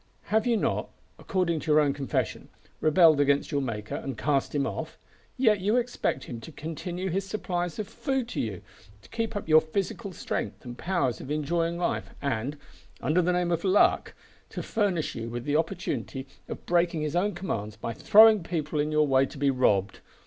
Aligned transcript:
Have 0.33 0.47
you 0.47 0.57
not, 0.57 0.89
according 1.19 1.59
to 1.59 1.71
your 1.71 1.79
own 1.79 1.93
confession, 1.93 2.49
rebelled 2.79 3.19
against 3.19 3.51
your 3.51 3.61
Maker 3.61 3.93
and 3.93 4.17
cast 4.17 4.55
Him 4.55 4.65
off; 4.65 4.97
yet 5.37 5.59
you 5.59 5.75
expect 5.77 6.23
Him 6.23 6.41
to 6.41 6.51
continue 6.51 7.09
His 7.11 7.23
supplies 7.27 7.77
of 7.77 7.87
food 7.87 8.27
to 8.29 8.39
you; 8.41 8.63
to 9.03 9.09
keep 9.09 9.35
up 9.35 9.47
your 9.47 9.61
physical 9.61 10.11
strength 10.11 10.65
and 10.65 10.75
powers 10.75 11.21
of 11.21 11.29
enjoying 11.29 11.77
life, 11.77 12.15
and, 12.19 12.57
under 12.99 13.21
the 13.21 13.33
name 13.33 13.51
of 13.51 13.63
Luck, 13.63 14.15
to 14.49 14.63
furnish 14.63 15.13
you 15.13 15.29
with 15.29 15.45
the 15.45 15.55
opportunity 15.55 16.25
of 16.47 16.65
breaking 16.65 17.01
His 17.01 17.15
own 17.15 17.35
commands 17.35 17.75
by 17.75 17.93
throwing 17.93 18.41
people 18.41 18.79
in 18.79 18.91
your 18.91 19.05
way 19.05 19.27
to 19.27 19.37
be 19.37 19.51
robbed! 19.51 19.99